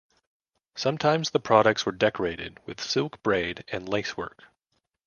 Sometimes 0.73 1.29
the 1.29 1.39
products 1.39 1.85
were 1.85 1.91
decorated 1.91 2.57
with 2.65 2.81
silk 2.81 3.21
braid 3.21 3.63
and 3.67 3.87
lacework. 3.87 4.45